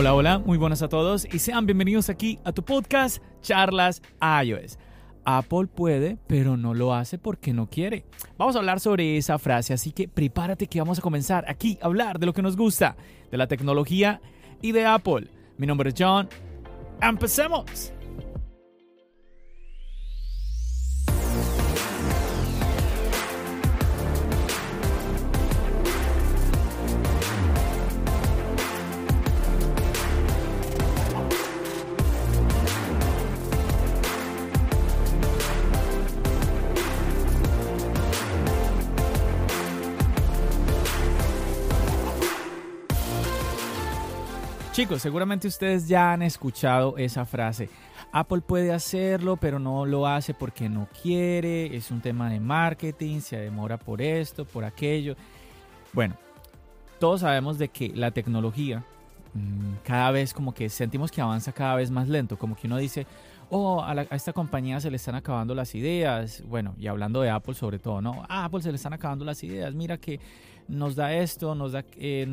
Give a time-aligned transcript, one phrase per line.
[0.00, 4.00] Hola, hola, muy buenas a todos y sean bienvenidos aquí a tu podcast Charlas
[4.42, 4.78] iOS.
[5.26, 8.06] Apple puede, pero no lo hace porque no quiere.
[8.38, 11.84] Vamos a hablar sobre esa frase, así que prepárate que vamos a comenzar aquí a
[11.84, 12.96] hablar de lo que nos gusta,
[13.30, 14.22] de la tecnología
[14.62, 15.28] y de Apple.
[15.58, 16.30] Mi nombre es John.
[17.02, 17.92] ¡Empecemos!
[44.80, 47.68] Chicos, seguramente ustedes ya han escuchado esa frase.
[48.12, 53.20] Apple puede hacerlo, pero no lo hace porque no quiere, es un tema de marketing,
[53.20, 55.16] se demora por esto, por aquello.
[55.92, 56.16] Bueno,
[56.98, 58.82] todos sabemos de que la tecnología
[59.34, 62.78] mm, cada vez como que sentimos que avanza cada vez más lento, como que uno
[62.78, 63.06] dice,
[63.50, 66.42] oh, a, esta compañía se le están acabando las ideas.
[66.46, 68.24] Bueno, y hablando de Apple sobre todo, ¿no?
[68.28, 69.74] A Apple se le están acabando las ideas.
[69.74, 70.20] Mira que
[70.68, 72.26] nos da esto, nos da, eh,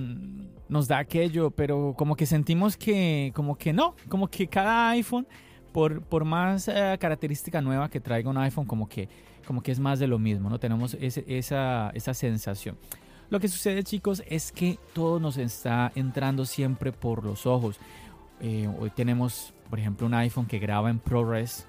[0.69, 5.27] nos da aquello, pero como que sentimos que, como que no, como que cada iPhone,
[5.71, 9.09] por, por más eh, característica nueva que traiga un iPhone, como que,
[9.45, 10.59] como que es más de lo mismo, ¿no?
[10.59, 12.77] Tenemos esa, esa sensación.
[13.29, 17.77] Lo que sucede, chicos, es que todo nos está entrando siempre por los ojos.
[18.39, 21.67] Eh, hoy tenemos, por ejemplo, un iPhone que graba en ProRes.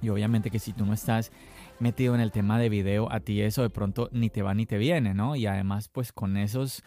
[0.00, 1.30] Y obviamente que si tú no estás
[1.78, 4.66] metido en el tema de video, a ti eso de pronto ni te va ni
[4.66, 5.36] te viene, ¿no?
[5.36, 6.82] Y además, pues con esos...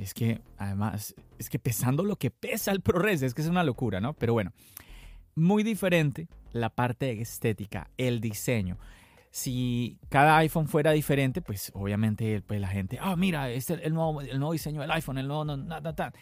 [0.00, 3.64] es que, además, es que pesando lo que pesa el ProRes, es que es una
[3.64, 4.14] locura, ¿no?
[4.14, 4.52] Pero bueno,
[5.34, 8.78] muy diferente la parte estética, el diseño.
[9.30, 13.94] Si cada iPhone fuera diferente, pues obviamente pues, la gente, ah, mira, este es el
[13.94, 16.12] nuevo, el nuevo diseño del iPhone, el nuevo, no, nada,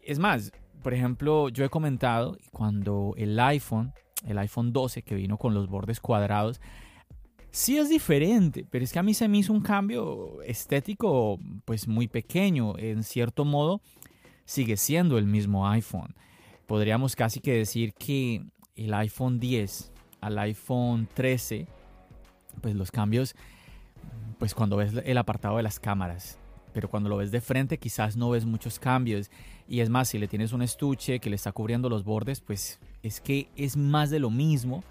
[0.00, 0.50] Es más,
[0.84, 3.94] por ejemplo, yo he comentado cuando el iPhone,
[4.26, 6.60] el iPhone 12 que vino con los bordes cuadrados,
[7.50, 11.88] sí es diferente, pero es que a mí se me hizo un cambio estético pues
[11.88, 12.76] muy pequeño.
[12.76, 13.80] En cierto modo,
[14.44, 16.14] sigue siendo el mismo iPhone.
[16.66, 18.44] Podríamos casi que decir que
[18.76, 19.90] el iPhone 10
[20.20, 21.66] al iPhone 13,
[22.60, 23.34] pues los cambios,
[24.38, 26.38] pues cuando ves el apartado de las cámaras,
[26.74, 29.30] pero cuando lo ves de frente quizás no ves muchos cambios.
[29.66, 32.78] Y es más, si le tienes un estuche que le está cubriendo los bordes, pues
[33.02, 34.84] es que es más de lo mismo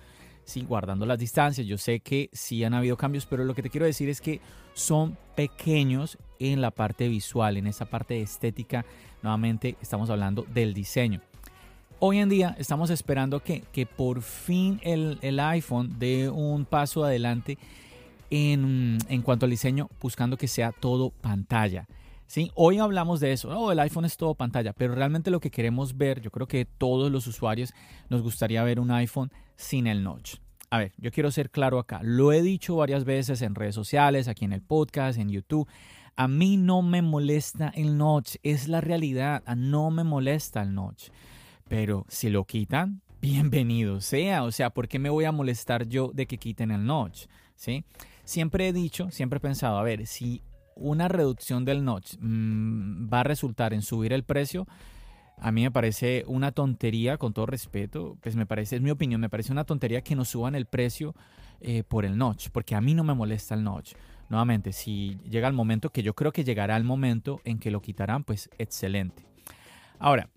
[0.46, 1.68] sí, guardando las distancias.
[1.68, 4.42] Yo sé que sí han habido cambios, pero lo que te quiero decir es que
[4.74, 8.86] son pequeños en la parte visual, en esa parte estética.
[9.22, 11.22] Nuevamente estamos hablando del diseño.
[12.00, 17.06] Hoy en día estamos esperando que, que por fin el, el, iPhone dé un paso
[17.06, 17.58] adelante
[18.34, 21.88] en, en cuanto al diseño, buscando que sea todo pantalla.
[22.26, 22.52] ¿sí?
[22.56, 25.98] Hoy hablamos de eso, oh, el iPhone es todo pantalla, pero realmente lo que queremos
[25.98, 27.74] ver, yo creo que todos los usuarios
[28.10, 30.38] nos gustaría ver un iPhone sin el notch.
[30.72, 34.28] A ver, yo quiero ser claro acá, lo he dicho varias veces en redes sociales,
[34.28, 35.68] aquí en el podcast, en YouTube.
[36.16, 41.10] A mí no me molesta el notch, es la realidad, no me molesta el notch.
[41.70, 44.44] Pero si lo quitan, bienvenido sea.
[44.44, 47.28] O sea, ¿por qué me voy a molestar yo de que quiten el notch?
[47.56, 47.86] ¿Sí?
[48.24, 50.42] Siempre he dicho, siempre he pensado, a ver, si
[50.76, 54.68] una reducción del notch mm, va a resultar en subir el precio,
[55.38, 59.20] a mí me parece una tontería, con todo respeto, pues me parece, es mi opinión,
[59.20, 61.16] me parece una tontería que nos suban el precio
[61.60, 63.94] eh, por el notch, porque a mí no me molesta el notch.
[64.30, 67.82] Nuevamente, si llega el momento, que yo creo que llegará el momento en que lo
[67.82, 69.26] quitarán, pues excelente.
[70.00, 70.30] Ahora,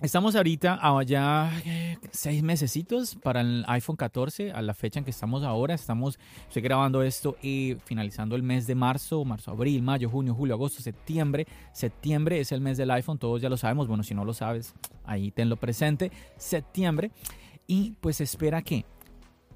[0.00, 5.12] Estamos ahorita ya eh, seis mesecitos para el iPhone 14, a la fecha en que
[5.12, 5.74] estamos ahora.
[5.74, 6.18] Estamos,
[6.48, 10.82] estoy grabando esto y finalizando el mes de marzo, marzo, abril, mayo, junio, julio, agosto,
[10.82, 11.46] septiembre.
[11.72, 13.86] Septiembre es el mes del iPhone, todos ya lo sabemos.
[13.86, 14.74] Bueno, si no lo sabes,
[15.04, 16.10] ahí tenlo presente.
[16.36, 17.12] Septiembre.
[17.68, 18.84] Y pues espera que,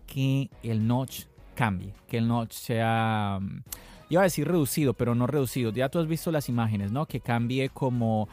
[0.06, 1.24] que el notch
[1.56, 3.62] cambie, que el notch sea, mm,
[4.10, 5.72] iba a decir reducido, pero no reducido.
[5.72, 7.06] Ya tú has visto las imágenes, ¿no?
[7.06, 8.28] Que cambie como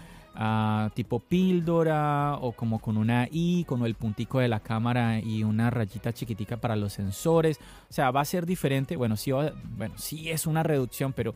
[0.96, 5.70] tipo píldora o como con una I, con el puntico de la cámara y una
[5.70, 7.60] rayita chiquitica para los sensores.
[7.90, 8.96] O sea, va a ser diferente.
[8.96, 9.32] Bueno, sí,
[9.78, 11.36] bueno, sí es una reducción, pero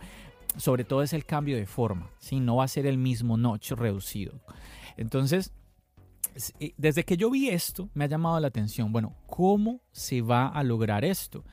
[0.55, 2.39] sobre todo es el cambio de forma, ¿sí?
[2.39, 4.33] No va a ser el mismo notch reducido.
[4.97, 5.53] Entonces,
[6.59, 10.47] eh, desde que yo vi esto, me ha llamado la atención, bueno, ¿cómo se va
[10.47, 11.43] a lograr esto?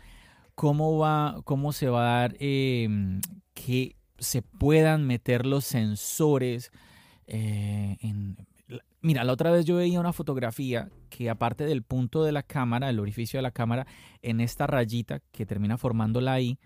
[0.55, 3.21] ¿Cómo, va, cómo se va a dar em,
[3.55, 6.71] que se puedan meter los sensores
[7.27, 8.37] eh, en...
[9.01, 12.89] Mira, la otra vez yo veía una fotografía que aparte del punto de la cámara,
[12.89, 13.87] el orificio de la cámara,
[14.23, 16.59] en esta rayita que termina formando la I,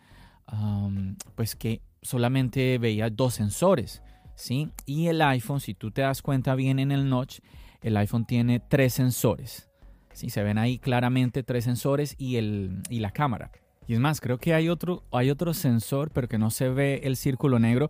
[1.35, 4.03] pues que solamente veía dos sensores,
[4.37, 4.71] ¿sí?
[4.87, 7.41] Y el iPhone, si tú te das cuenta bien en el notch,
[7.81, 9.69] el iPhone tiene tres sensores.
[10.13, 10.31] ¿sí?
[10.31, 13.51] Se ven ahí claramente tres sensores y, el, y la cámara.
[13.87, 17.01] Y es más, creo que hay otro, hay otro sensor, pero que no se ve
[17.05, 17.89] el círculo negro.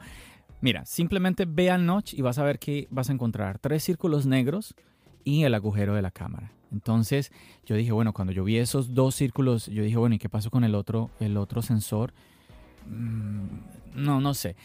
[0.61, 4.27] Mira, simplemente ve al notch y vas a ver que vas a encontrar tres círculos
[4.27, 4.75] negros
[5.25, 6.53] y el agujero de la cámara.
[6.73, 7.33] Entonces
[7.65, 10.51] yo dije, bueno, cuando yo vi esos dos círculos, yo dije, bueno, ¿y qué pasó
[10.51, 12.13] con el otro, el otro sensor?
[12.89, 13.47] Mm,
[13.95, 14.57] no, no sé.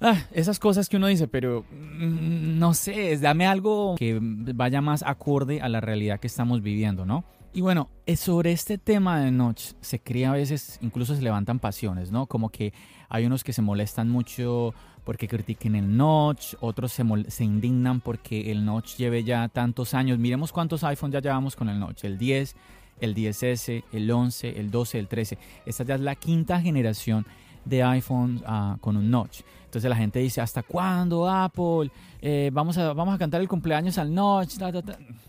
[0.00, 5.02] Ah, esas cosas que uno dice, pero mm, no sé, dame algo que vaya más
[5.02, 7.24] acorde a la realidad que estamos viviendo, ¿no?
[7.56, 7.88] Y bueno,
[8.18, 12.26] sobre este tema de Notch se crea a veces, incluso se levantan pasiones, ¿no?
[12.26, 12.74] Como que
[13.08, 14.74] hay unos que se molestan mucho
[15.04, 20.18] porque critiquen el Notch, otros se, se indignan porque el Notch lleve ya tantos años.
[20.18, 22.56] Miremos cuántos iPhones ya llevamos con el Notch, el 10,
[23.00, 25.38] el 10S, el 11, el 12, el 13.
[25.64, 27.24] Esta ya es la quinta generación
[27.64, 29.40] de iPhone ah, con un notch.
[29.64, 31.90] Entonces la gente dice, ¿hasta cuándo Apple?
[32.20, 34.58] Eh, vamos, a, vamos a cantar el cumpleaños al notch.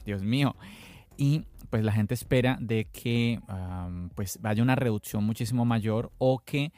[0.05, 0.57] Dios mío.
[1.17, 3.39] Y pues la gente espera de que
[4.15, 6.71] pues vaya una reducción muchísimo mayor o que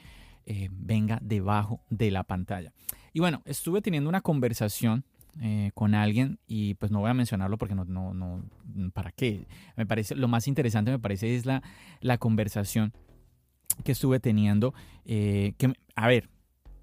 [0.51, 2.73] eh, venga debajo de la pantalla.
[3.13, 5.03] Y bueno, estuve teniendo una conversación
[5.41, 8.43] eh, con alguien y pues no voy a mencionarlo porque no, no, no,
[8.91, 9.45] ¿para qué?
[9.75, 11.61] Me parece, lo más interesante me parece es la,
[12.01, 12.93] la conversación
[13.83, 14.73] que estuve teniendo.
[15.05, 16.29] Eh, que, a ver,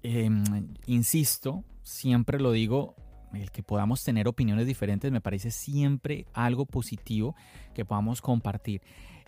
[0.01, 0.43] em,
[0.85, 2.95] insisto, siempre lo digo,
[3.33, 7.35] el que podamos tener opiniones diferentes me parece siempre algo positivo
[7.73, 8.81] que podamos compartir.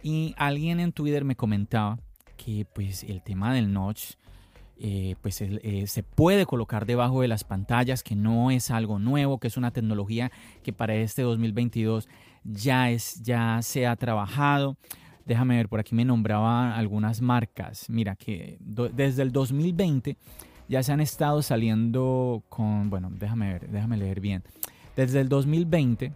[0.04, 2.00] Y alguien en Twitter me comentaba
[2.38, 4.14] que pues el tema del notch
[4.82, 9.38] eh, pues eh, se puede colocar debajo de las pantallas, que no es algo nuevo,
[9.38, 10.32] que es una tecnología
[10.64, 12.08] que para este 2022
[12.46, 14.78] ya, es, ya se ha trabajado.
[15.26, 17.90] Déjame ver, por aquí me nombraban algunas marcas.
[17.90, 20.16] Mira que desde el 2020
[20.70, 24.44] ya se han estado saliendo con, bueno, déjame ver, déjame leer bien.
[24.96, 26.14] Desde el 2020,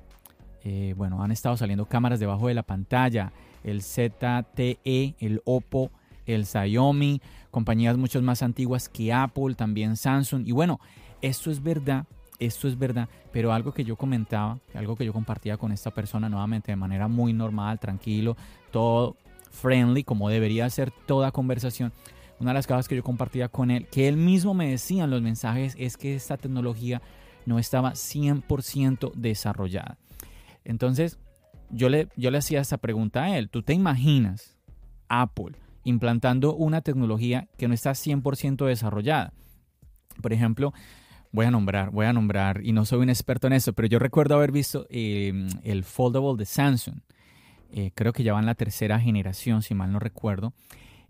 [0.64, 3.34] eh, bueno, han estado saliendo cámaras debajo de la pantalla,
[3.64, 5.92] el ZTE, el Oppo,
[6.28, 7.20] el Xiaomi,
[7.50, 10.48] compañías mucho más antiguas que Apple, también Samsung.
[10.48, 10.80] Y bueno,
[11.22, 12.06] esto es verdad,
[12.38, 16.30] esto es verdad, pero algo que yo comentaba, algo que yo compartía con esta persona
[16.30, 18.38] nuevamente de manera muy normal, tranquilo,
[18.72, 19.18] todo
[19.50, 21.92] friendly, como debería ser toda conversación.
[22.40, 25.12] Una de las cosas que yo compartía con él, que él mismo me decía en
[25.12, 27.02] los mensajes, es que esta tecnología
[27.46, 29.98] no estaba 100% desarrollada.
[30.64, 31.20] Entonces,
[31.70, 33.50] yo le, yo le hacía esa pregunta a él.
[33.50, 34.58] ¿Tú te imaginas
[35.10, 39.34] Apple implantando una tecnología que no está 100% desarrollada?
[40.22, 40.74] Por ejemplo,
[41.32, 44.00] voy a nombrar, voy a nombrar, y no soy un experto en eso, pero yo
[44.00, 47.00] recuerdo haber visto eh, el foldable de Samsung.
[47.72, 50.54] Eh, creo que ya va en la tercera generación, si mal no recuerdo.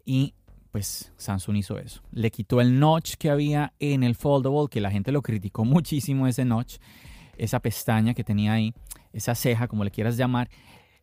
[0.05, 0.33] Y
[0.73, 2.01] pues Samsung hizo eso.
[2.11, 6.25] Le quitó el notch que había en el foldable, que la gente lo criticó muchísimo
[6.25, 6.77] ese notch,
[7.37, 8.73] esa pestaña que tenía ahí,
[9.13, 10.49] esa ceja, como le quieras llamar.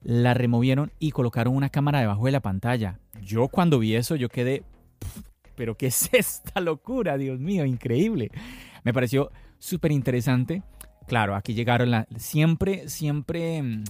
[0.03, 2.99] La removieron y colocaron una cámara debajo de la pantalla.
[3.23, 4.65] Yo cuando vi eso, yo quedé,
[5.55, 7.17] pero ¿qué es esta locura?
[7.17, 8.33] Dios mío, increíble.
[8.83, 10.65] Me pareció súper interesante.
[11.07, 13.85] Claro, aquí llegaron la, siempre, siempre mm,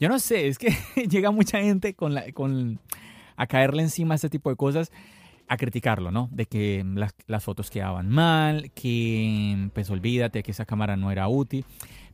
[0.00, 0.74] yo no sé, es que
[1.08, 2.80] llega mucha gente con con,
[3.36, 4.90] a caerle encima a este tipo de cosas,
[5.50, 6.28] a criticarlo, ¿no?
[6.30, 11.26] De que las, las fotos quedaban mal, que pues olvídate que esa cámara no era
[11.26, 11.64] útil.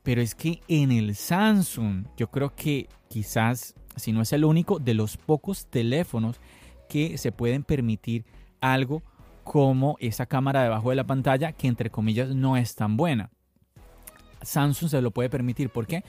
[0.03, 4.79] Pero es que en el Samsung, yo creo que quizás, si no es el único,
[4.79, 6.41] de los pocos teléfonos
[6.89, 8.25] que se pueden permitir
[8.63, 9.03] algo
[9.45, 13.29] como esa cámara debajo de la pantalla, que entre comillas no es tan buena.
[14.41, 15.69] Samsung se lo puede permitir.
[15.69, 16.05] ¿Por qué?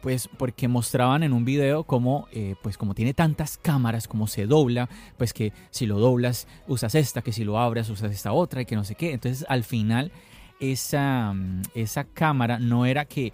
[0.00, 4.46] Pues porque mostraban en un video cómo, eh, pues como tiene tantas cámaras, cómo se
[4.46, 8.62] dobla, pues que si lo doblas usas esta, que si lo abres usas esta otra
[8.62, 9.12] y que no sé qué.
[9.12, 10.12] Entonces al final
[10.60, 13.32] esa, mm, esa cámara no era que,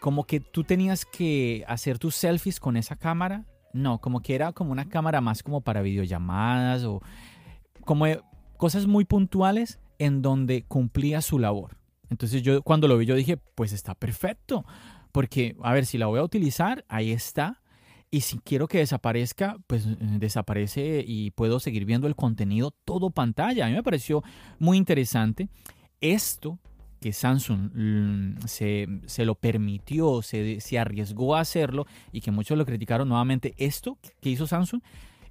[0.00, 4.52] como que tú tenías que hacer tus selfies con esa cámara, no, como que era
[4.52, 7.02] como una cámara más como para videollamadas o
[7.84, 8.06] como
[8.56, 11.76] cosas muy puntuales en donde cumplía su labor.
[12.10, 14.64] Entonces yo cuando lo vi yo dije, pues está perfecto
[15.12, 17.62] porque, a ver, si la voy a utilizar, ahí está.
[18.10, 23.10] Y si quiero que desaparezca, pues eh, desaparece y puedo seguir viendo el contenido todo
[23.10, 23.66] pantalla.
[23.66, 24.22] A mí me pareció
[24.58, 25.48] muy interesante.
[26.00, 26.58] Esto
[27.00, 32.66] que Samsung mm, se, lo permitió, se, se, arriesgó a hacerlo y que muchos lo
[32.66, 34.80] criticaron nuevamente, esto que hizo Samsung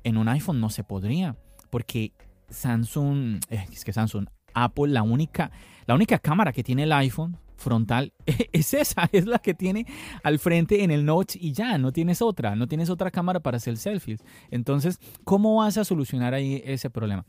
[0.03, 1.36] en un iPhone no se podría,
[1.69, 2.13] porque
[2.50, 5.51] Samsung, eh, es que Samsung, Apple, la única,
[5.86, 8.13] la única cámara que tiene el iPhone frontal
[8.53, 9.85] es esa, es la que tiene
[10.23, 13.57] al frente en el notch y ya, no tienes otra, no tienes otra cámara para
[13.57, 14.23] hacer selfies.
[14.51, 17.25] Entonces, ¿cómo vas a solucionar ahí ese problema?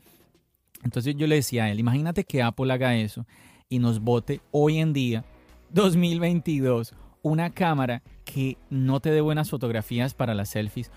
[0.83, 3.25] Entonces yo le decía a él, imagínate que Apple haga eso
[3.67, 5.25] y nos bote hoy en día,
[5.71, 10.91] 2022, una cámara que no te dé buenas fotografías para las selfies.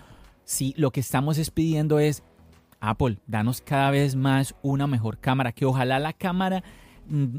[0.45, 2.23] Si lo que estamos pidiendo es,
[2.79, 6.63] Apple, danos cada vez más una mejor cámara, que ojalá la cámara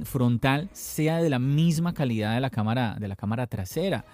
[0.05, 4.05] frontal sea de la misma calidad de la cámara, de la cámara trasera.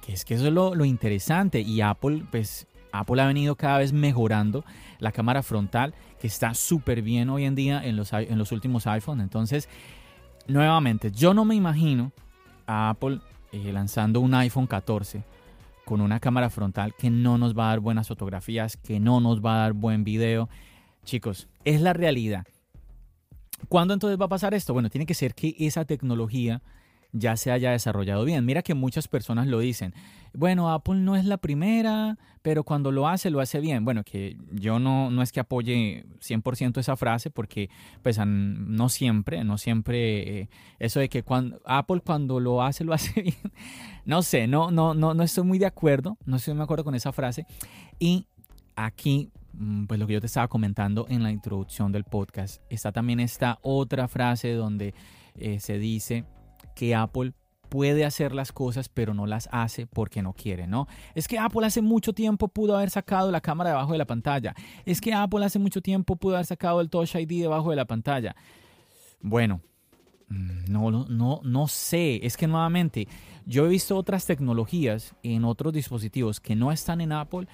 [0.00, 1.60] Que es que eso es lo, lo interesante.
[1.60, 4.64] Y Apple, pues, Apple ha venido cada vez mejorando
[4.98, 8.86] la cámara frontal, que está súper bien hoy en día en los, en los últimos
[8.86, 9.24] iPhones.
[9.24, 9.68] Entonces,
[10.46, 12.12] nuevamente, yo no me imagino
[12.66, 13.20] a Apple
[13.52, 15.22] eh, lanzando un iPhone 14
[15.84, 19.40] con una cámara frontal que no nos va a dar buenas fotografías, que no nos
[19.40, 20.48] va a dar buen video.
[21.04, 22.44] Chicos, es la realidad.
[23.68, 24.72] ¿Cuándo entonces va a pasar esto?
[24.72, 26.62] Bueno, tiene que ser que esa tecnología
[27.12, 28.44] ya se haya desarrollado bien.
[28.44, 29.94] Mira que muchas personas lo dicen.
[30.34, 33.84] Bueno, Apple no es la primera, pero cuando lo hace, lo hace bien.
[33.84, 37.70] Bueno, que yo no, no es que apoye 100% esa frase, porque
[38.02, 40.48] pues no siempre, no siempre eh,
[40.78, 43.52] eso de que cuando, Apple cuando lo hace, lo hace bien.
[44.04, 46.84] No sé, no, no, no, no estoy muy de acuerdo, no estoy muy de acuerdo
[46.84, 47.46] con esa frase.
[47.98, 48.26] Y
[48.74, 49.30] aquí
[49.86, 53.58] pues lo que yo te estaba comentando en la introducción del podcast, está también esta
[53.62, 54.94] otra frase donde
[55.34, 56.24] eh, se dice
[56.74, 57.32] que Apple
[57.68, 60.86] puede hacer las cosas, pero no las hace porque no quiere, ¿no?
[61.14, 64.54] Es que Apple hace mucho tiempo pudo haber sacado la cámara debajo de la pantalla.
[64.84, 67.84] Es que Apple hace mucho tiempo pudo haber sacado el Touch ID debajo de la
[67.84, 68.36] pantalla.
[69.20, 69.60] Bueno,
[70.28, 72.24] mm, no, no, no sé.
[72.24, 73.08] Es que nuevamente,
[73.46, 77.46] yo he visto otras tecnologías en otros dispositivos que no están en Apple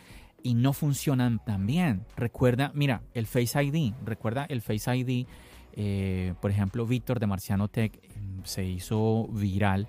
[0.42, 2.04] y no funcionan tan bien.
[2.16, 3.92] Recuerda, mira, el Face ID.
[4.04, 5.26] Recuerda el Face ID.
[5.74, 7.98] Eh, por ejemplo, Víctor de Marciano Tech
[8.44, 9.88] se hizo viral.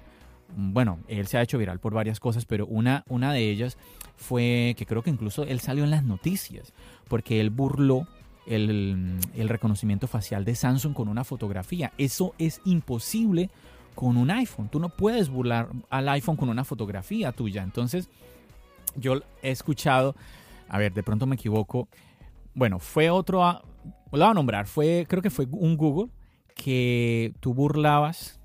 [0.55, 3.77] Bueno, él se ha hecho viral por varias cosas, pero una, una de ellas
[4.15, 6.73] fue que creo que incluso él salió en las noticias,
[7.07, 8.07] porque él burló
[8.45, 11.91] el, el reconocimiento facial de Samsung con una fotografía.
[11.97, 13.49] Eso es imposible
[13.95, 14.69] con un iPhone.
[14.69, 17.63] Tú no puedes burlar al iPhone con una fotografía tuya.
[17.63, 18.09] Entonces,
[18.95, 20.15] yo he escuchado,
[20.69, 21.87] a ver, de pronto me equivoco.
[22.53, 23.63] Bueno, fue otro, lo
[24.11, 26.11] voy a nombrar, fue, creo que fue un Google
[26.55, 28.39] que tú burlabas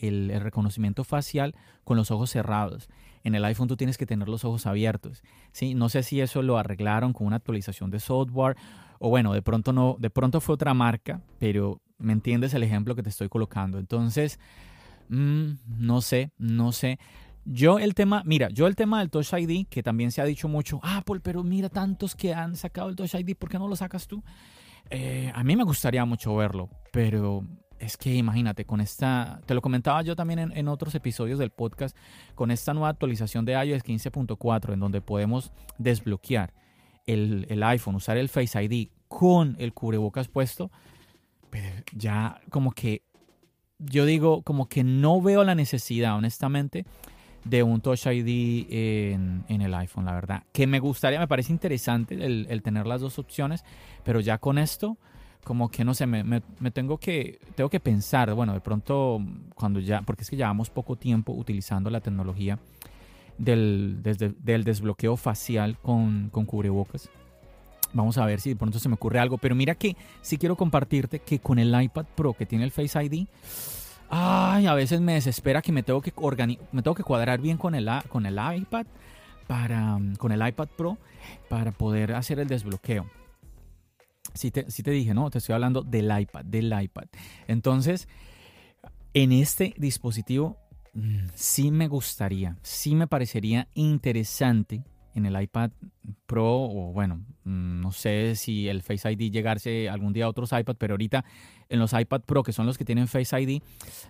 [0.00, 1.54] el, reconocimiento facial
[1.84, 2.88] con los ojos cerrados.
[3.22, 5.22] En el iPhone tú tienes que tener los ojos abiertos.
[5.52, 5.74] ¿sí?
[5.74, 8.56] No sé si eso lo arreglaron con una actualización de software
[8.98, 12.94] o bueno, de pronto no, de pronto fue otra marca, pero me entiendes el ejemplo
[12.94, 13.78] que te estoy colocando.
[13.78, 14.38] Entonces,
[15.08, 16.98] mm, no sé, no sé.
[17.44, 20.48] Yo el tema, mira, yo el tema del Touch ID, que también se ha dicho
[20.48, 23.76] mucho, Apple, pero mira tantos que han sacado el Touch ID, ¿por qué no lo
[23.76, 24.22] sacas tú?
[24.90, 27.44] Eh, a mí me gustaría mucho verlo, pero
[27.78, 31.96] es que imagínate, con esta, te lo comentaba yo también en, otros episodios del podcast,
[32.34, 36.54] con esta nueva actualización de iOS 15.4, en donde podemos desbloquear
[37.06, 40.70] el, iPhone, usar el Face ID con el cubrebocas puesto,
[41.50, 43.02] pues ya como que,
[43.78, 46.86] yo digo, como que no veo la necesidad, honestamente,
[47.44, 50.42] de un Touch ID en, el iPhone, la verdad.
[50.52, 53.64] Que me gustaría, me parece interesante el, el tener las dos opciones,
[54.02, 54.96] pero ya con esto
[55.44, 59.20] como que no sé, me, me, tengo que tengo que pensar, bueno, de pronto
[59.54, 62.58] cuando ya, porque es que llevamos poco tiempo utilizando la tecnología
[63.38, 67.10] del, del desbloqueo facial con, con, cubrebocas.
[67.92, 70.56] Vamos a ver si de pronto se me ocurre algo, pero mira que sí quiero
[70.56, 73.26] compartirte que con el iPad Pro que tiene el Face ID,
[74.14, 76.12] ay, a veces me desespera que me tengo que
[76.72, 78.86] me tengo que cuadrar bien con el con el iPad
[79.46, 80.98] para con el iPad Pro
[81.48, 83.06] para poder hacer el desbloqueo
[84.34, 85.30] sí te, te dije, ¿no?
[85.30, 87.04] Te estoy hablando del iPad, del iPad.
[87.46, 88.08] Entonces,
[89.14, 90.58] en este dispositivo
[90.92, 95.70] mm, sí me gustaría, sí me parecería interesante en el iPad
[96.26, 100.52] Pro o bueno, mm, no sé si el Face ID llegarse algún día a otros
[100.52, 101.24] iPad, pero ahorita
[101.68, 103.62] en los iPad Pro que son los que tienen Face ID,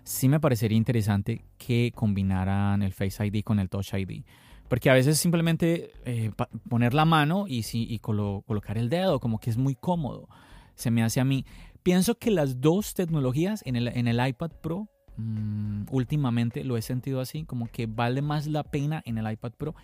[0.03, 4.25] sí me parecería interesante que combinaran el Face ID con el Touch ID.
[4.69, 6.33] Porque a veces simplemente eh,
[6.69, 10.27] poner la mano y, y colocar el dedo, como que es muy cómodo.
[10.75, 11.45] Se me hace a mí.
[11.83, 16.83] Pienso que las dos tecnologías en el, en el iPad Pro, mm, últimamente lo he
[16.83, 19.75] sentido así, como que vale más la pena en el iPad Pro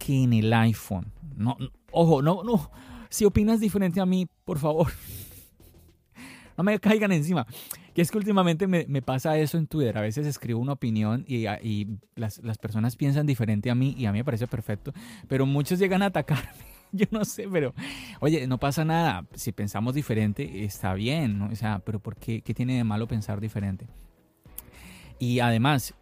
[0.00, 1.12] que en el iPhone.
[1.36, 1.56] No,
[1.92, 2.70] ojo, no, no.
[3.10, 4.88] Si opinas diferente a mí, por favor,
[6.56, 7.46] no me caigan encima.
[7.94, 9.98] Que es que últimamente me, pasa eso en Twitter.
[9.98, 11.44] A veces escribo una opinión y,
[12.14, 14.92] las, las, personas piensan diferente a mí y a mí me parece perfecto.
[15.28, 16.50] Pero muchos llegan a atacarme.
[16.92, 17.74] Yo no sé, pero
[18.20, 19.26] oye, no pasa nada.
[19.34, 21.38] Si pensamos diferente, está bien.
[21.38, 21.48] ¿no?
[21.48, 23.86] O sea, pero ¿por qué, qué tiene de malo pensar diferente?
[25.18, 25.94] Y además,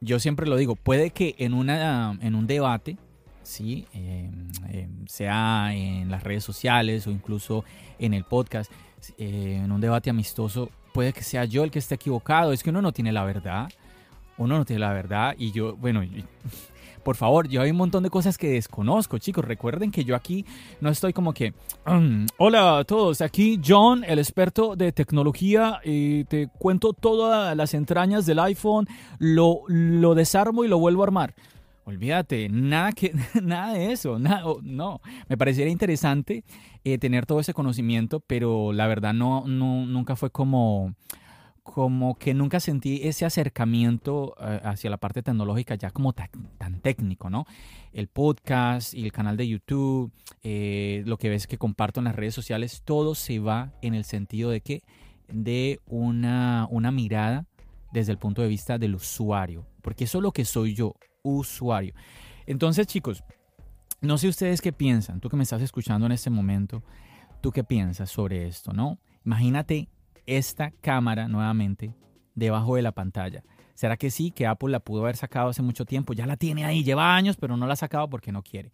[0.00, 2.96] yo siempre lo digo, puede que en, una, en un debate,
[3.48, 3.86] ¿sí?
[3.92, 7.64] Em, em, sea en las redes sociales o incluso
[7.98, 8.70] en el podcast,
[9.16, 12.52] eh, en un debate amistoso, puede que sea yo el que esté equivocado.
[12.52, 13.68] Es que uno no tiene la verdad.
[14.36, 15.34] Uno no tiene la verdad.
[15.38, 16.02] Y yo, bueno,
[17.04, 19.44] por favor, yo hay un montón de cosas que desconozco, chicos.
[19.44, 20.44] Recuerden que yo aquí
[20.82, 21.54] no estoy como que,
[21.86, 27.72] mm, hola a todos, aquí John, el experto de tecnología, y te cuento todas las
[27.72, 28.86] entrañas del iPhone,
[29.18, 31.34] lo, lo desarmo y lo vuelvo a armar.
[31.88, 35.00] Olvídate, nada, que, nada de eso, nada, no.
[35.26, 36.44] Me parecería interesante
[36.84, 40.94] eh, tener todo ese conocimiento, pero la verdad no, no, nunca fue como,
[41.62, 46.28] como que nunca sentí ese acercamiento eh, hacia la parte tecnológica ya como tan,
[46.82, 47.46] técnico, ¿no?
[47.94, 52.16] El podcast y el canal de YouTube, eh, lo que ves que comparto en las
[52.16, 54.82] redes sociales, todo se va en el sentido de que
[55.28, 57.46] de una, una mirada
[57.92, 61.94] desde el punto de vista del usuario, porque eso es lo que soy yo, usuario.
[62.46, 63.22] Entonces, chicos,
[64.00, 66.82] no sé ustedes qué piensan, tú que me estás escuchando en este momento,
[67.40, 68.98] tú qué piensas sobre esto, ¿no?
[69.24, 69.88] Imagínate
[70.26, 71.94] esta cámara nuevamente
[72.34, 73.42] debajo de la pantalla.
[73.74, 76.12] ¿Será que sí, que Apple la pudo haber sacado hace mucho tiempo?
[76.12, 78.70] Ya la tiene ahí, lleva años, pero no la ha sacado porque no quiere.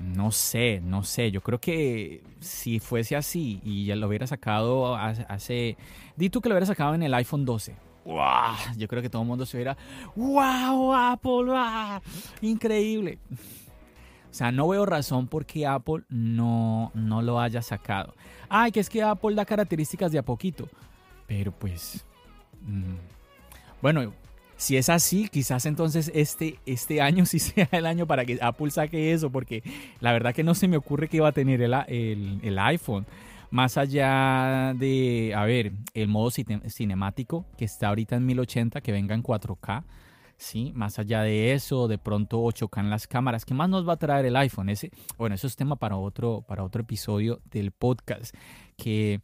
[0.00, 1.30] No sé, no sé.
[1.32, 5.76] Yo creo que si fuese así y ya lo hubiera sacado hace.
[6.16, 8.56] Di tú que lo hubiera sacado en el iPhone 12 ¡Wow!
[8.76, 9.76] Yo creo que todo el mundo se hubiera,
[10.16, 11.52] ¡Wow, Apple!
[12.40, 13.18] Increíble.
[14.30, 18.14] O sea, no veo razón por qué Apple no, no lo haya sacado.
[18.48, 20.68] Ay, que es que Apple da características de a poquito.
[21.26, 22.04] Pero pues...
[22.62, 22.96] Mm,
[23.80, 24.12] bueno,
[24.56, 28.70] si es así, quizás entonces este, este año sí sea el año para que Apple
[28.70, 29.62] saque eso, porque
[30.00, 33.06] la verdad que no se me ocurre que iba a tener el, el iPhone
[33.50, 39.14] más allá de, a ver, el modo cinemático que está ahorita en 1080, que venga
[39.14, 39.84] en 4K,
[40.36, 40.72] ¿sí?
[40.74, 43.98] Más allá de eso, de pronto 8K en las cámaras, ¿qué más nos va a
[43.98, 44.68] traer el iPhone?
[44.68, 48.34] Ese, bueno, eso es tema para otro, para otro episodio del podcast,
[48.76, 49.20] que,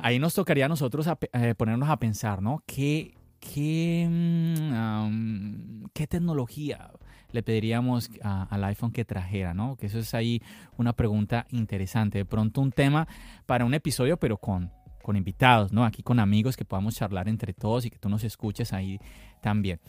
[0.00, 2.62] ahí nos tocaría a nosotros eh, ponernos a pensar, ¿no?
[2.66, 6.90] ¿Qué, qué, mm, qué tecnología
[7.32, 9.76] le pediríamos al iPhone que trajera, ¿no?
[9.76, 10.42] Que eso es ahí
[10.76, 12.18] una pregunta interesante.
[12.18, 13.06] De pronto un tema
[13.46, 14.70] para un episodio, pero con,
[15.02, 15.84] con invitados, ¿no?
[15.84, 18.98] Aquí con amigos que podamos charlar entre todos y que tú nos escuches ahí
[19.40, 19.80] también.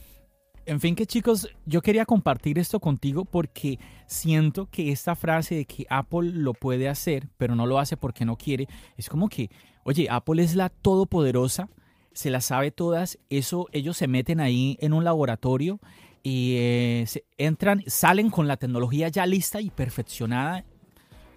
[0.67, 5.65] En fin, que chicos, yo quería compartir esto contigo porque siento que esta frase de
[5.65, 9.50] que Apple lo puede hacer, pero no lo hace porque no quiere, es como que,
[9.86, 11.69] oye, Apple es la todopoderosa,
[12.12, 15.80] se la sabe todas, eso ellos se meten ahí en un laboratorio
[16.23, 17.06] y eh,
[17.38, 20.65] entran, salen con la tecnología ya lista y perfeccionada.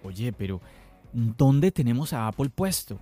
[0.03, 0.61] Oye, pero
[1.13, 2.99] ¿dónde tenemos a Apple puesto?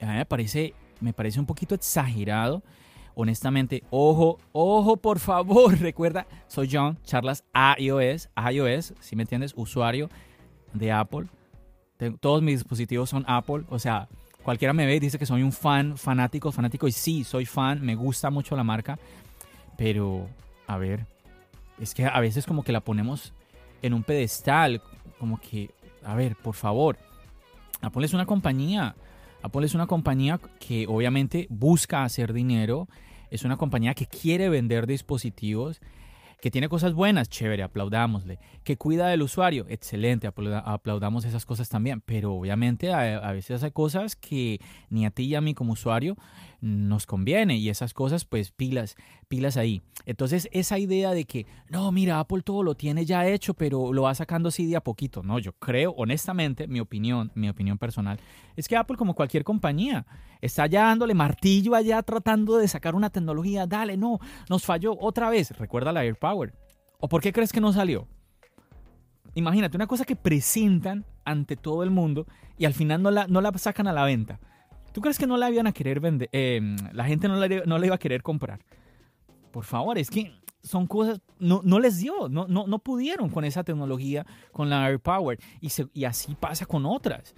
[0.00, 2.62] A mí me parece, me parece un poquito exagerado.
[3.14, 7.44] Honestamente, ojo, ojo, por favor, recuerda, soy John, charlas
[7.78, 10.10] iOS, iOS, si me entiendes, usuario
[10.74, 11.26] de Apple.
[12.20, 14.06] todos mis dispositivos son Apple, o sea,
[14.42, 17.80] cualquiera me ve y dice que soy un fan, fanático, fanático, y sí, soy fan,
[17.82, 18.98] me gusta mucho la marca,
[19.78, 20.28] pero,
[20.66, 21.06] a ver,
[21.78, 23.32] es que a veces como que la ponemos
[23.82, 24.82] en un pedestal,
[25.18, 25.70] como que,
[26.04, 26.98] a ver, por favor,
[27.82, 28.96] Apple es una compañía,
[29.42, 32.88] Apple es una compañía que obviamente busca hacer dinero,
[33.30, 35.80] es una compañía que quiere vender dispositivos,
[36.40, 38.38] que tiene cosas buenas, chévere, aplaudámosle.
[38.62, 42.02] Que cuida del usuario, excelente, aplaudamos esas cosas también.
[42.02, 46.16] Pero obviamente a, veces hay cosas que ni a ti y a mí como usuario
[46.60, 48.96] nos conviene y esas cosas pues pilas,
[49.28, 49.82] pilas ahí.
[50.04, 54.02] Entonces esa idea de que, no, mira, Apple todo lo tiene ya hecho, pero lo
[54.02, 55.22] va sacando así de a poquito.
[55.22, 58.18] No, yo creo, honestamente, mi opinión, mi opinión personal,
[58.56, 60.06] es que Apple como cualquier compañía
[60.40, 63.66] está ya dándole martillo allá tratando de sacar una tecnología.
[63.66, 65.56] Dale, no, nos falló otra vez.
[65.58, 66.54] Recuerda la AirPower.
[66.98, 68.08] ¿O por qué crees que no salió?
[69.34, 73.42] Imagínate, una cosa que presentan ante todo el mundo y al final no la, no
[73.42, 74.40] la sacan a la venta.
[74.96, 76.30] ¿Tú crees que no la iban a querer vender?
[76.32, 78.60] Eh, la gente no la, no iba a querer comprar.
[79.50, 80.32] Por favor, es que
[80.62, 84.86] son cosas, no, no les dio, no, no, no pudieron con esa tecnología, con la
[84.86, 85.38] AirPower.
[85.60, 87.34] Y, y así pasa con otras.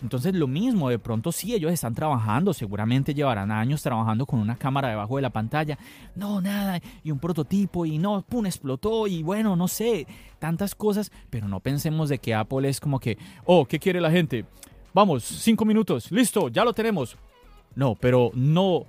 [0.00, 4.54] Entonces lo mismo, de pronto sí, ellos están trabajando, seguramente llevarán años trabajando con una
[4.54, 5.78] cámara debajo de la pantalla.
[6.14, 10.06] No, nada, y un prototipo, y no, pum, explotó, y bueno, no sé,
[10.38, 14.12] tantas cosas, pero no pensemos de que Apple es como que, oh, ¿qué quiere la
[14.12, 14.44] gente?
[14.92, 17.16] Vamos, cinco minutos, listo, ya lo tenemos.
[17.74, 18.86] No, pero no,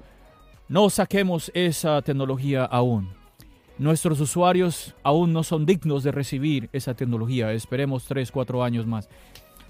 [0.68, 3.10] no saquemos esa tecnología aún.
[3.78, 7.52] Nuestros usuarios aún no son dignos de recibir esa tecnología.
[7.52, 9.10] Esperemos tres, cuatro años más.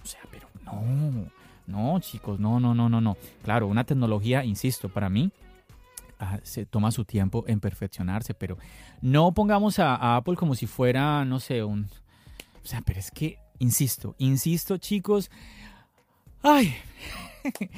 [0.03, 1.29] O sea, pero no,
[1.67, 3.17] no, chicos, no, no, no, no, no.
[3.43, 5.31] Claro, una tecnología, insisto, para mí
[6.19, 8.57] ah, se toma su tiempo en perfeccionarse, pero
[9.01, 11.87] no pongamos a, Apple como si fuera, no sé, un...
[12.63, 15.31] O sea, pero es que, insisto, insisto, chicos.
[16.41, 16.75] Ay.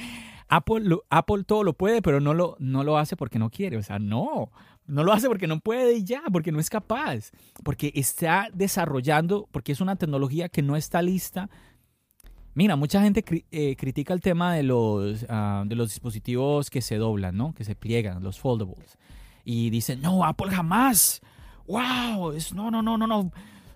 [0.50, 3.78] Apple, Apple todo lo puede, pero no lo, no lo hace porque no quiere.
[3.78, 4.52] O sea, no.
[4.86, 7.32] No lo hace porque no puede y ya, porque no es capaz.
[7.64, 11.50] Porque está desarrollando, porque es una tecnología que no está lista
[12.56, 16.98] Mira, mucha gente eh, critica el tema de los, ah, de los dispositivos que se
[16.98, 17.54] doblan, ¿no?
[17.54, 18.98] Que se pliegan, los foldables.
[19.44, 21.22] Y dicen, no, Apple jamás.
[21.68, 22.34] ¡Wow!
[22.34, 23.32] Es, no, no, no, no, no.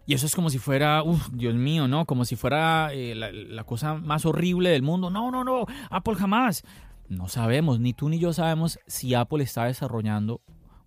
[0.07, 2.05] Y eso es como si fuera, uff, Dios mío, ¿no?
[2.05, 5.09] Como si fuera eh, la, cosa más horrible del mundo.
[5.09, 6.63] No, no, no, Apple jamás.
[7.09, 10.39] No sabemos, ni tú ni yo sabemos si Apple está desarrollando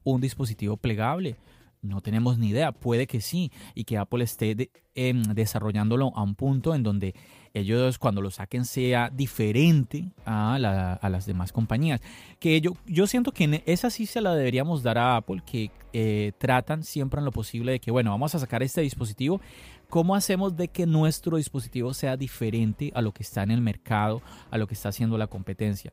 [0.04, 1.36] un dispositivo plegable.
[1.82, 6.34] No tenemos ni idea, puede que sí, y que Apple esté em, desarrollándolo a un
[6.34, 7.14] punto en donde
[7.54, 12.00] ellos cuando lo saquen sea diferente a, las demás compañías.
[12.38, 16.32] Que yo, yo siento que esa sí se la deberíamos dar a Apple, que eh,
[16.38, 19.40] tratan siempre en lo posible de que, bueno, vamos a sacar este dispositivo,
[19.88, 24.22] ¿cómo hacemos de que nuestro dispositivo sea diferente a lo que está en el mercado,
[24.50, 25.92] a lo que está haciendo la competencia?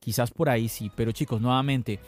[0.00, 2.00] Quizás por ahí sí, pero chicos, nuevamente...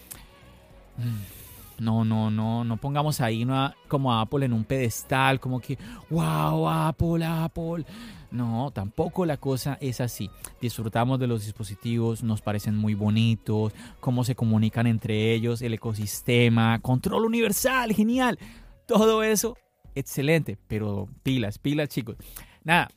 [1.79, 3.47] No, no, no, no pongamos ahí
[3.87, 5.79] como a Apple en un pedestal, como que,
[6.11, 7.85] wow, Apple, Apple.
[8.31, 10.31] No, tampoco la cosa es así.
[10.61, 16.79] Disfrutamos de los dispositivos, nos parecen muy bonitos, cómo se comunican entre ellos, el ecosistema,
[16.81, 18.39] control universal, genial.
[18.87, 19.57] Todo eso,
[19.95, 22.17] excelente, pero pilas, pilas chicos.
[22.65, 22.89] Nada,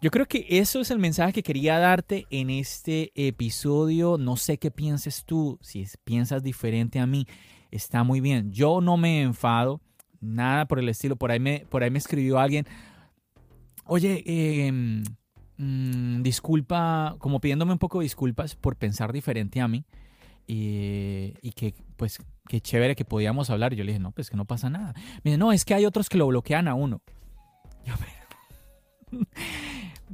[0.00, 4.16] yo creo que eso es el mensaje que quería darte en este episodio.
[4.18, 7.26] No sé qué pienses tú, si piensas diferente a mí
[7.70, 8.50] está muy bien.
[8.52, 9.80] Yo no me enfado,
[10.20, 11.16] nada por el estilo.
[11.16, 12.66] Por ahí me, por ahí me escribió alguien,
[13.90, 15.02] oye, em,
[15.56, 19.84] mm, disculpa, como pidiéndome un poco de disculpas por pensar diferente a mí.
[20.46, 23.74] Y, que, pues, qué chévere que podíamos hablar.
[23.74, 24.94] Yo le dije, no, pues que no pasa nada.
[25.22, 27.02] Me dice, no, es que hay otros que lo bloquean a uno.
[27.84, 27.94] Yo,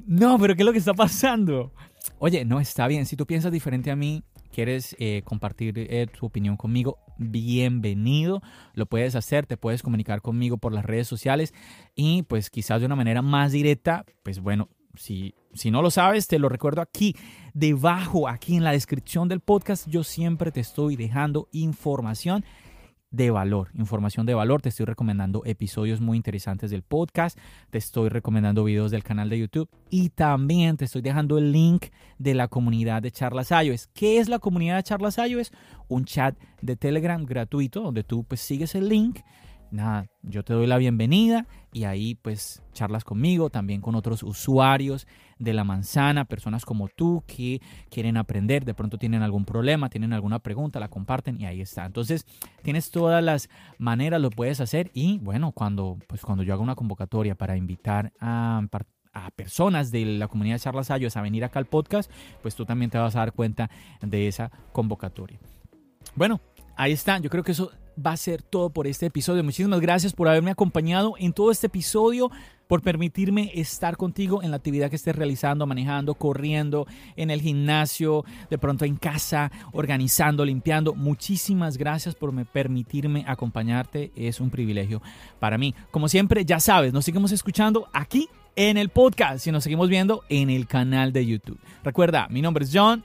[0.07, 1.73] no, pero ¿qué es lo que está pasando?
[2.19, 3.07] Oye, no, está bien.
[3.07, 4.25] Si tú piensas diferente a mí,
[4.57, 8.40] quieres eh, compartir eh, tu opinión conmigo, bienvenido.
[8.73, 11.53] Lo puedes hacer, te puedes comunicar conmigo por las redes sociales
[11.95, 16.27] y pues quizás de una manera más directa, pues bueno, si, si no lo sabes,
[16.27, 17.14] te lo recuerdo aquí,
[17.53, 22.42] debajo, aquí en la descripción del podcast, yo siempre te estoy dejando información
[23.16, 24.61] de valor, información de valor.
[24.61, 27.38] Te estoy recomendando episodios muy interesantes del podcast,
[27.70, 31.87] te estoy recomendando videos del canal de YouTube y también te estoy dejando el link
[32.18, 33.88] de la comunidad de Charlas iOS.
[33.94, 35.50] ¿Qué es la comunidad de Charlas iOS?
[35.88, 39.20] Un chat de Telegram gratuito donde tú pues sigues el link
[39.70, 45.07] nada, yo te doy la bienvenida y ahí pues charlas conmigo, también con otros usuarios
[45.38, 50.12] de la manzana, personas como tú que quieren aprender, de pronto tienen algún problema, tienen
[50.12, 51.85] alguna pregunta, la comparten y ahí está.
[51.85, 52.27] Entonces
[52.62, 56.75] tienes todas las maneras, lo puedes hacer y bueno, cuando, pues, cuando yo haga una
[56.75, 58.62] convocatoria para invitar a,
[59.12, 62.11] a personas de la comunidad de Charlas Ayos a venir acá al podcast,
[62.42, 63.70] pues tú también te vas a dar cuenta
[64.01, 65.38] de esa convocatoria.
[66.14, 66.40] Bueno,
[66.77, 67.72] ahí está, yo creo que eso
[68.05, 69.43] va a ser todo por este episodio.
[69.45, 72.31] Muchísimas gracias por haberme acompañado en todo este episodio,
[72.67, 78.25] por permitirme estar contigo en la actividad que estés realizando, manejando, corriendo, en el gimnasio,
[78.51, 80.95] de pronto en casa, organizando, limpiando.
[80.95, 84.13] Muchísimas gracias por permitirme acompañarte.
[84.17, 85.01] Es un privilegio
[85.39, 85.75] para mí.
[85.91, 90.25] Como siempre, ya sabes, nos seguimos escuchando aquí en el podcast y nos seguimos viendo
[90.29, 91.61] en el canal de YouTube.
[91.85, 93.05] Recuerda, mi nombre es John.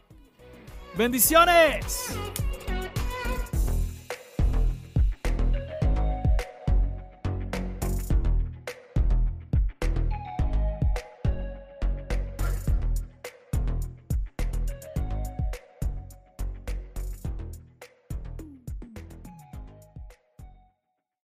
[0.98, 2.16] Bendiciones.